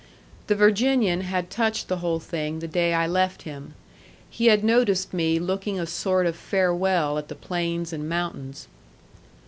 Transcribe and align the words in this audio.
The 0.47 0.55
Virginian 0.55 1.21
had 1.21 1.51
touched 1.51 1.87
the 1.87 1.97
whole 1.97 2.19
thing 2.19 2.57
the 2.57 2.67
day 2.67 2.91
I 2.95 3.05
left 3.05 3.43
him. 3.43 3.75
He 4.31 4.47
had 4.47 4.63
noticed 4.63 5.13
me 5.13 5.37
looking 5.37 5.79
a 5.79 5.85
sort 5.85 6.25
of 6.25 6.35
farewell 6.35 7.19
at 7.19 7.27
the 7.27 7.35
plains 7.35 7.93
and 7.93 8.09
mountains. 8.09 8.67